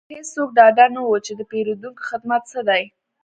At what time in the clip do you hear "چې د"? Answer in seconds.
1.25-1.41